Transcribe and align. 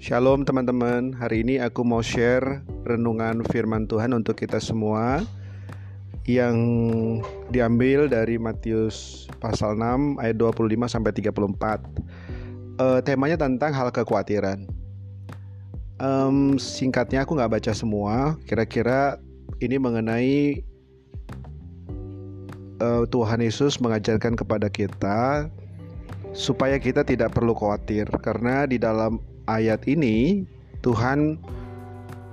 Shalom 0.00 0.48
teman-teman, 0.48 1.12
hari 1.12 1.44
ini 1.44 1.60
aku 1.60 1.84
mau 1.84 2.00
share 2.00 2.64
renungan 2.88 3.44
firman 3.52 3.84
Tuhan 3.84 4.16
untuk 4.16 4.32
kita 4.32 4.56
semua 4.56 5.20
yang 6.24 6.56
diambil 7.52 8.08
dari 8.08 8.40
Matius 8.40 9.28
pasal 9.44 9.76
6 9.76 10.16
ayat 10.24 10.40
25 10.40 10.88
sampai 10.88 11.12
34. 11.12 11.84
Uh, 12.80 13.04
temanya 13.04 13.36
tentang 13.44 13.76
hal 13.76 13.92
kekhawatiran. 13.92 14.64
Um, 16.00 16.56
singkatnya 16.56 17.28
aku 17.28 17.36
nggak 17.36 17.60
baca 17.60 17.72
semua, 17.76 18.40
kira-kira 18.48 19.20
ini 19.60 19.76
mengenai 19.76 20.64
uh, 22.80 23.04
Tuhan 23.04 23.44
Yesus 23.44 23.76
mengajarkan 23.84 24.32
kepada 24.32 24.72
kita 24.72 25.52
supaya 26.32 26.80
kita 26.80 27.04
tidak 27.04 27.36
perlu 27.36 27.52
khawatir 27.52 28.08
karena 28.24 28.64
di 28.64 28.80
dalam 28.80 29.20
ayat 29.50 29.82
ini 29.90 30.46
Tuhan 30.86 31.34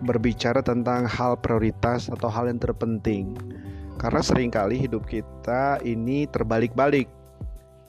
berbicara 0.05 0.61
tentang 0.61 1.09
hal 1.09 1.41
prioritas 1.41 2.13
atau 2.13 2.29
hal 2.29 2.45
yang 2.45 2.61
terpenting. 2.61 3.33
Karena 3.97 4.21
sering 4.21 4.53
kali 4.53 4.77
hidup 4.77 5.09
kita 5.09 5.81
ini 5.81 6.29
terbalik-balik. 6.29 7.09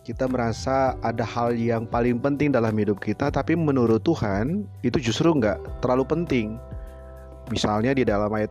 Kita 0.09 0.25
merasa 0.25 0.97
ada 1.05 1.21
hal 1.21 1.53
yang 1.53 1.85
paling 1.85 2.17
penting 2.17 2.49
dalam 2.49 2.73
hidup 2.73 2.97
kita, 2.97 3.29
tapi 3.29 3.53
menurut 3.53 4.01
Tuhan 4.01 4.65
itu 4.81 4.97
justru 5.05 5.37
nggak 5.37 5.85
terlalu 5.85 6.09
penting. 6.09 6.57
Misalnya 7.53 7.93
di 7.93 8.09
dalam 8.09 8.33
ayat 8.33 8.49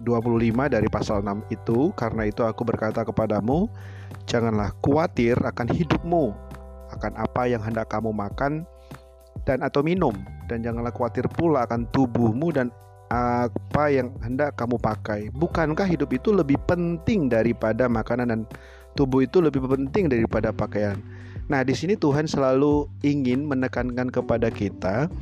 25 0.00 0.72
dari 0.72 0.88
pasal 0.88 1.20
6 1.20 1.44
itu, 1.52 1.92
karena 1.92 2.24
itu 2.24 2.40
aku 2.40 2.64
berkata 2.64 3.04
kepadamu, 3.04 3.68
janganlah 4.24 4.72
khawatir 4.80 5.36
akan 5.44 5.68
hidupmu, 5.68 6.32
akan 6.96 7.12
apa 7.20 7.42
yang 7.52 7.60
hendak 7.60 7.92
kamu 7.92 8.08
makan, 8.08 8.64
dan 9.48 9.60
atau 9.62 9.82
minum 9.82 10.14
dan 10.46 10.62
janganlah 10.62 10.94
khawatir 10.94 11.26
pula 11.32 11.66
akan 11.66 11.88
tubuhmu 11.90 12.54
dan 12.54 12.68
apa 13.12 13.92
yang 13.92 14.16
hendak 14.24 14.56
kamu 14.56 14.80
pakai. 14.80 15.28
Bukankah 15.36 15.84
hidup 15.84 16.16
itu 16.16 16.32
lebih 16.32 16.56
penting 16.64 17.28
daripada 17.28 17.84
makanan 17.84 18.32
dan 18.32 18.40
tubuh 18.96 19.28
itu 19.28 19.44
lebih 19.44 19.60
penting 19.68 20.08
daripada 20.08 20.48
pakaian? 20.48 20.96
Nah, 21.52 21.60
di 21.60 21.76
sini 21.76 21.92
Tuhan 21.92 22.24
selalu 22.24 22.88
ingin 23.04 23.44
menekankan 23.44 24.08
kepada 24.08 24.48
kita 24.48 25.12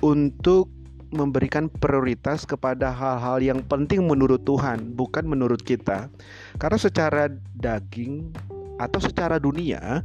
untuk 0.00 0.72
memberikan 1.12 1.68
prioritas 1.68 2.48
kepada 2.48 2.90
hal-hal 2.90 3.38
yang 3.38 3.60
penting 3.68 4.08
menurut 4.08 4.42
Tuhan, 4.48 4.96
bukan 4.96 5.28
menurut 5.28 5.60
kita. 5.60 6.08
Karena 6.56 6.78
secara 6.80 7.28
daging 7.60 8.32
atau 8.80 9.00
secara 9.00 9.36
dunia, 9.36 10.00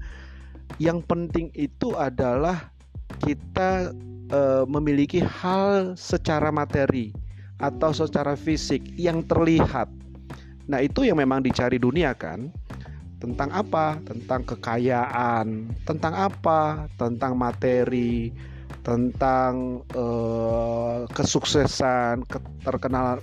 yang 0.78 1.00
penting 1.04 1.52
itu 1.56 1.95
adalah 1.95 2.70
kita 3.22 3.94
uh, 4.33 4.64
memiliki 4.66 5.22
hal 5.22 5.94
secara 5.94 6.50
materi 6.50 7.14
atau 7.61 7.94
secara 7.94 8.33
fisik 8.33 8.81
yang 8.97 9.22
terlihat. 9.22 9.86
Nah, 10.66 10.81
itu 10.81 11.05
yang 11.05 11.22
memang 11.22 11.45
dicari 11.45 11.77
dunia 11.77 12.17
kan. 12.17 12.49
Tentang 13.22 13.53
apa? 13.53 14.02
Tentang 14.02 14.42
kekayaan, 14.42 15.69
tentang 15.86 16.14
apa? 16.17 16.89
Tentang 16.97 17.38
materi, 17.38 18.33
tentang 18.81 19.86
uh, 19.94 21.05
kesuksesan, 21.14 22.25
terkenal 22.66 23.22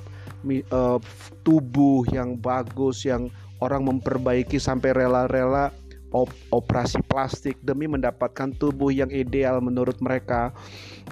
uh, 0.70 0.98
tubuh 1.42 2.06
yang 2.14 2.38
bagus 2.38 3.02
yang 3.02 3.26
orang 3.58 3.90
memperbaiki 3.90 4.62
sampai 4.62 4.94
rela-rela 4.94 5.74
op 6.12 6.32
operasi 6.54 7.04
plastik 7.04 7.60
demi 7.60 7.84
mendapatkan 7.84 8.54
tubuh 8.56 8.88
yang 8.88 9.12
ideal 9.12 9.60
menurut 9.60 10.00
mereka. 10.00 10.52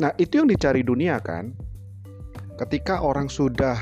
Nah, 0.01 0.13
itu 0.17 0.41
yang 0.41 0.49
dicari 0.49 0.81
dunia 0.81 1.21
kan. 1.21 1.53
Ketika 2.57 3.05
orang 3.05 3.29
sudah 3.29 3.77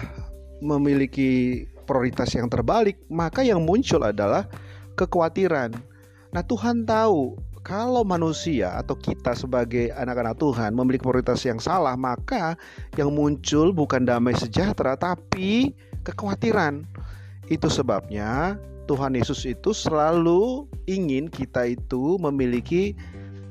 memiliki 0.58 1.62
prioritas 1.86 2.34
yang 2.34 2.50
terbalik, 2.50 2.98
maka 3.06 3.46
yang 3.46 3.62
muncul 3.62 4.02
adalah 4.02 4.48
kekhawatiran. 4.98 5.70
Nah, 6.34 6.42
Tuhan 6.42 6.82
tahu 6.82 7.38
kalau 7.64 8.02
manusia 8.04 8.76
atau 8.76 8.98
kita 8.98 9.32
sebagai 9.32 9.88
anak-anak 9.96 10.36
Tuhan 10.36 10.76
memiliki 10.76 11.06
prioritas 11.06 11.40
yang 11.46 11.62
salah, 11.62 11.94
maka 11.94 12.58
yang 12.98 13.14
muncul 13.14 13.70
bukan 13.70 14.04
damai 14.04 14.34
sejahtera 14.34 14.98
tapi 14.98 15.72
kekhawatiran. 16.02 16.84
Itu 17.48 17.68
sebabnya 17.68 18.60
Tuhan 18.84 19.16
Yesus 19.16 19.48
itu 19.48 19.72
selalu 19.72 20.68
ingin 20.84 21.32
kita 21.32 21.72
itu 21.72 22.20
memiliki 22.20 22.92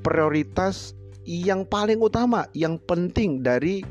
prioritas 0.06 0.94
yang 1.24 1.64
paling 1.64 2.04
utama, 2.04 2.46
yang 2.54 2.78
penting 2.86 3.42
dari 3.42 3.82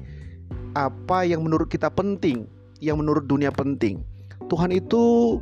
apa 0.77 1.25
yang 1.25 1.45
menurut 1.45 1.69
kita 1.69 1.89
penting, 1.89 2.45
yang 2.79 3.01
menurut 3.01 3.25
dunia 3.27 3.51
penting. 3.51 4.05
Tuhan 4.53 4.73
itu 4.73 5.39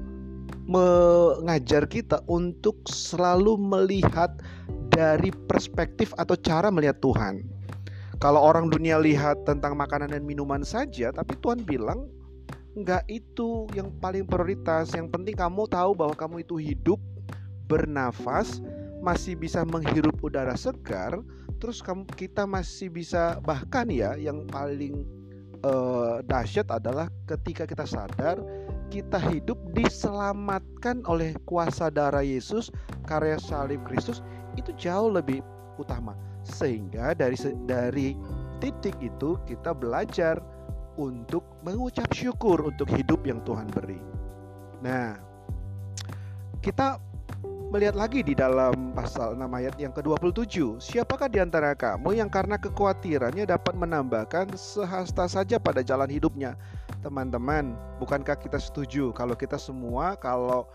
mengajar 0.71 1.91
kita 1.91 2.22
untuk 2.31 2.78
selalu 2.87 3.59
melihat 3.59 4.31
dari 4.94 5.34
perspektif 5.50 6.15
atau 6.15 6.38
cara 6.38 6.71
melihat 6.71 6.99
Tuhan. 7.03 7.43
Kalau 8.21 8.38
orang 8.38 8.69
dunia 8.69 9.00
lihat 9.00 9.49
tentang 9.49 9.75
makanan 9.75 10.12
dan 10.12 10.22
minuman 10.22 10.61
saja, 10.61 11.09
tapi 11.11 11.34
Tuhan 11.41 11.65
bilang 11.65 12.06
Enggak 12.75 13.03
itu 13.10 13.66
yang 13.75 13.91
paling 13.98 14.26
prioritas. 14.26 14.94
Yang 14.94 15.10
penting 15.10 15.34
kamu 15.34 15.66
tahu 15.66 15.94
bahwa 15.94 16.14
kamu 16.14 16.47
itu 16.47 16.56
hidup, 16.58 17.00
bernafas, 17.66 18.62
masih 19.03 19.34
bisa 19.34 19.66
menghirup 19.66 20.14
udara 20.22 20.54
segar, 20.54 21.19
terus 21.58 21.82
kamu 21.82 22.06
kita 22.14 22.44
masih 22.44 22.92
bisa 22.92 23.41
bahkan 23.42 23.88
ya 23.88 24.14
yang 24.14 24.44
paling 24.47 25.03
uh, 25.64 26.20
dahsyat 26.25 26.69
adalah 26.70 27.08
ketika 27.26 27.64
kita 27.64 27.88
sadar 27.88 28.38
kita 28.91 29.22
hidup 29.31 29.56
diselamatkan 29.70 31.06
oleh 31.06 31.32
kuasa 31.47 31.88
darah 31.88 32.26
Yesus, 32.26 32.75
karya 33.06 33.38
salib 33.38 33.78
Kristus 33.87 34.19
itu 34.58 34.75
jauh 34.75 35.14
lebih 35.14 35.41
utama. 35.78 36.19
Sehingga 36.42 37.14
dari 37.14 37.38
dari 37.64 38.19
titik 38.58 38.98
itu 38.98 39.38
kita 39.47 39.70
belajar 39.70 40.42
untuk 41.00 41.44
mengucap 41.65 42.12
syukur 42.12 42.69
untuk 42.69 42.93
hidup 42.93 43.25
yang 43.25 43.41
Tuhan 43.49 43.72
beri. 43.72 44.00
Nah, 44.84 45.16
kita 46.61 47.00
melihat 47.71 47.94
lagi 47.97 48.21
di 48.27 48.34
dalam 48.34 48.93
pasal 48.93 49.38
6 49.38 49.47
ayat 49.47 49.78
yang 49.78 49.94
ke-27 49.94 50.83
Siapakah 50.83 51.31
di 51.31 51.38
antara 51.38 51.71
kamu 51.78 52.19
yang 52.19 52.27
karena 52.27 52.59
kekhawatirannya 52.59 53.47
dapat 53.47 53.78
menambahkan 53.78 54.59
sehasta 54.59 55.31
saja 55.31 55.62
pada 55.62 55.78
jalan 55.78 56.11
hidupnya 56.11 56.59
Teman-teman, 57.00 57.78
bukankah 58.03 58.34
kita 58.43 58.59
setuju 58.59 59.15
kalau 59.15 59.38
kita 59.38 59.55
semua 59.55 60.19
kalau 60.19 60.67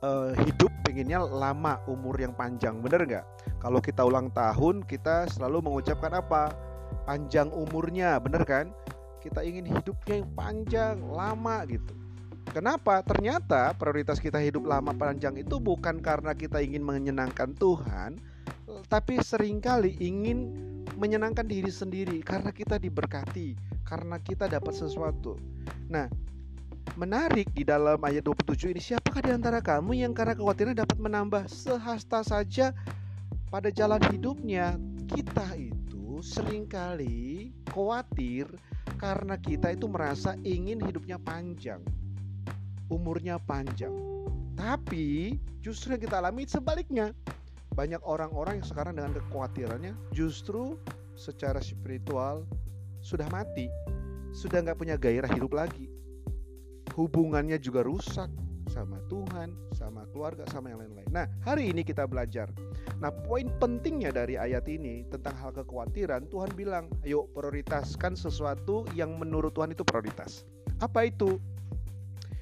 uh, 0.00 0.32
hidup 0.48 0.72
pengennya 0.88 1.20
lama 1.20 1.84
umur 1.84 2.16
yang 2.16 2.32
panjang 2.32 2.80
Bener 2.80 3.04
nggak? 3.04 3.26
Kalau 3.60 3.84
kita 3.84 4.00
ulang 4.02 4.32
tahun 4.32 4.88
kita 4.88 5.28
selalu 5.28 5.68
mengucapkan 5.68 6.16
apa? 6.16 6.50
Panjang 7.04 7.52
umurnya, 7.52 8.16
bener 8.16 8.48
kan? 8.48 8.72
Kita 9.18 9.42
ingin 9.42 9.66
hidupnya 9.66 10.22
yang 10.22 10.30
panjang, 10.34 10.96
lama 11.10 11.66
gitu. 11.66 11.94
Kenapa? 12.48 13.04
Ternyata 13.04 13.76
prioritas 13.76 14.16
kita 14.16 14.40
hidup 14.40 14.64
lama 14.64 14.96
panjang 14.96 15.36
itu 15.36 15.60
bukan 15.60 16.00
karena 16.00 16.32
kita 16.32 16.64
ingin 16.64 16.80
menyenangkan 16.80 17.52
Tuhan, 17.58 18.16
tapi 18.88 19.20
sering 19.20 19.60
kali 19.60 20.00
ingin 20.00 20.48
menyenangkan 20.96 21.44
diri 21.44 21.68
sendiri 21.68 22.24
karena 22.24 22.48
kita 22.48 22.80
diberkati, 22.80 23.54
karena 23.84 24.16
kita 24.16 24.48
dapat 24.48 24.72
sesuatu. 24.72 25.36
Nah, 25.92 26.08
menarik 26.96 27.52
di 27.52 27.68
dalam 27.68 28.00
ayat 28.00 28.24
27 28.24 28.72
ini 28.72 28.80
siapakah 28.80 29.20
di 29.20 29.30
antara 29.36 29.60
kamu 29.60 30.00
yang 30.00 30.16
karena 30.16 30.32
kekhawatiran 30.32 30.74
dapat 30.74 30.98
menambah 30.98 31.42
sehasta 31.52 32.24
saja 32.24 32.72
pada 33.52 33.68
jalan 33.68 34.00
hidupnya? 34.08 34.80
Kita 35.08 35.52
itu 35.56 36.20
sering 36.24 36.64
kali 36.66 37.52
khawatir 37.70 38.48
karena 38.98 39.38
kita 39.38 39.72
itu 39.72 39.86
merasa 39.86 40.34
ingin 40.42 40.82
hidupnya 40.82 41.16
panjang, 41.22 41.80
umurnya 42.90 43.38
panjang. 43.38 43.94
Tapi 44.58 45.38
justru 45.62 45.94
yang 45.94 46.02
kita 46.02 46.18
alami 46.18 46.44
sebaliknya. 46.50 47.14
Banyak 47.78 48.02
orang-orang 48.02 48.58
yang 48.58 48.66
sekarang 48.66 48.98
dengan 48.98 49.14
kekhawatirannya 49.14 49.94
justru 50.10 50.74
secara 51.14 51.62
spiritual 51.62 52.42
sudah 52.98 53.30
mati, 53.30 53.70
sudah 54.34 54.66
nggak 54.66 54.78
punya 54.82 54.98
gairah 54.98 55.30
hidup 55.30 55.54
lagi. 55.54 55.86
Hubungannya 56.98 57.54
juga 57.62 57.86
rusak 57.86 58.26
sama 58.66 58.98
Tuhan, 59.06 59.54
sama 59.78 60.10
keluarga, 60.10 60.42
sama 60.50 60.74
yang 60.74 60.82
lain-lain. 60.82 61.06
Nah, 61.14 61.30
hari 61.46 61.70
ini 61.70 61.86
kita 61.86 62.02
belajar 62.10 62.50
Nah, 62.98 63.14
poin 63.14 63.46
pentingnya 63.62 64.10
dari 64.10 64.34
ayat 64.34 64.66
ini 64.66 65.06
tentang 65.06 65.34
hal 65.38 65.54
kekhawatiran, 65.54 66.26
Tuhan 66.26 66.50
bilang, 66.58 66.90
"Ayo 67.06 67.30
prioritaskan 67.30 68.18
sesuatu 68.18 68.82
yang 68.98 69.14
menurut 69.14 69.54
Tuhan 69.54 69.70
itu 69.70 69.86
prioritas." 69.86 70.42
Apa 70.82 71.06
itu? 71.06 71.38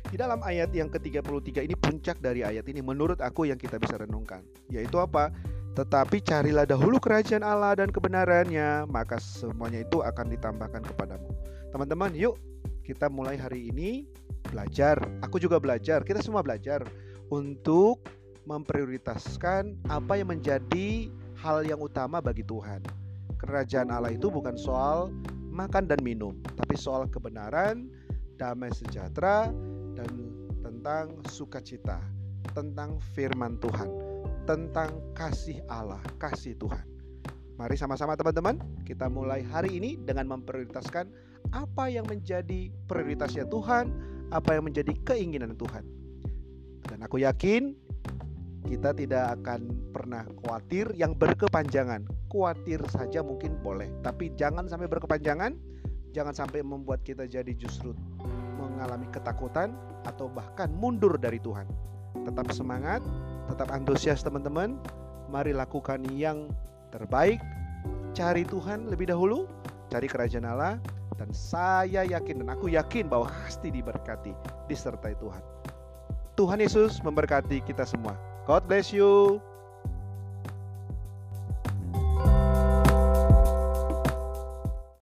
Di 0.08 0.16
dalam 0.16 0.40
ayat 0.40 0.72
yang 0.72 0.88
ke-33 0.88 1.66
ini 1.66 1.74
puncak 1.76 2.22
dari 2.24 2.40
ayat 2.40 2.64
ini 2.70 2.80
menurut 2.80 3.20
aku 3.20 3.44
yang 3.44 3.60
kita 3.60 3.76
bisa 3.76 4.00
renungkan, 4.00 4.40
yaitu 4.72 4.96
apa? 4.96 5.28
Tetapi 5.76 6.24
carilah 6.24 6.64
dahulu 6.64 6.96
kerajaan 6.96 7.44
Allah 7.44 7.76
dan 7.76 7.92
kebenarannya, 7.92 8.88
maka 8.88 9.20
semuanya 9.20 9.84
itu 9.84 10.00
akan 10.00 10.32
ditambahkan 10.32 10.88
kepadamu. 10.88 11.28
Teman-teman, 11.68 12.16
yuk 12.16 12.40
kita 12.80 13.12
mulai 13.12 13.36
hari 13.36 13.68
ini 13.68 14.08
belajar. 14.48 14.96
Aku 15.20 15.36
juga 15.36 15.60
belajar, 15.60 16.00
kita 16.00 16.24
semua 16.24 16.40
belajar 16.40 16.80
untuk 17.28 18.00
memprioritaskan 18.46 19.90
apa 19.90 20.16
yang 20.16 20.30
menjadi 20.30 21.10
hal 21.36 21.66
yang 21.66 21.82
utama 21.82 22.22
bagi 22.22 22.46
Tuhan. 22.46 22.80
Kerajaan 23.36 23.92
Allah 23.92 24.14
itu 24.14 24.32
bukan 24.32 24.56
soal 24.56 25.12
makan 25.52 25.90
dan 25.90 26.00
minum, 26.00 26.32
tapi 26.56 26.78
soal 26.78 27.04
kebenaran, 27.10 27.90
damai 28.40 28.72
sejahtera, 28.72 29.52
dan 29.92 30.08
tentang 30.62 31.20
sukacita, 31.28 32.00
tentang 32.54 32.96
firman 33.12 33.60
Tuhan, 33.60 33.90
tentang 34.48 34.94
kasih 35.12 35.60
Allah, 35.68 36.00
kasih 36.16 36.56
Tuhan. 36.56 36.86
Mari 37.56 37.76
sama-sama 37.76 38.14
teman-teman, 38.14 38.60
kita 38.84 39.08
mulai 39.08 39.40
hari 39.40 39.80
ini 39.80 39.96
dengan 39.96 40.38
memprioritaskan 40.38 41.08
apa 41.56 41.88
yang 41.88 42.04
menjadi 42.04 42.68
prioritasnya 42.84 43.48
Tuhan, 43.48 43.90
apa 44.28 44.56
yang 44.56 44.68
menjadi 44.68 44.92
keinginan 45.08 45.56
Tuhan. 45.56 45.84
Dan 46.84 47.00
aku 47.02 47.24
yakin 47.24 47.85
kita 48.66 48.90
tidak 48.92 49.38
akan 49.40 49.70
pernah 49.94 50.26
khawatir 50.42 50.90
yang 50.98 51.14
berkepanjangan. 51.14 52.04
Khawatir 52.26 52.82
saja 52.90 53.22
mungkin 53.22 53.56
boleh, 53.62 53.88
tapi 54.02 54.34
jangan 54.34 54.66
sampai 54.66 54.90
berkepanjangan, 54.90 55.56
jangan 56.12 56.34
sampai 56.34 56.60
membuat 56.60 57.06
kita 57.06 57.24
jadi 57.24 57.54
justru 57.54 57.94
mengalami 58.58 59.06
ketakutan 59.14 59.72
atau 60.04 60.26
bahkan 60.28 60.68
mundur 60.74 61.16
dari 61.16 61.38
Tuhan. 61.40 61.64
Tetap 62.26 62.50
semangat, 62.50 63.00
tetap 63.48 63.70
antusias 63.70 64.20
teman-teman. 64.20 64.76
Mari 65.30 65.54
lakukan 65.54 66.02
yang 66.12 66.50
terbaik. 66.90 67.38
Cari 68.12 68.42
Tuhan 68.44 68.90
lebih 68.90 69.10
dahulu, 69.10 69.46
cari 69.88 70.10
kerajaan 70.10 70.46
Allah 70.48 70.76
dan 71.16 71.32
saya 71.32 72.04
yakin 72.04 72.44
dan 72.44 72.48
aku 72.52 72.68
yakin 72.72 73.08
bahwa 73.08 73.28
pasti 73.28 73.72
diberkati, 73.72 74.32
disertai 74.68 75.16
Tuhan. 75.16 75.42
Tuhan 76.36 76.60
Yesus 76.60 77.00
memberkati 77.00 77.64
kita 77.64 77.88
semua. 77.88 78.35
God 78.46 78.68
bless 78.68 78.92
you. 78.92 79.42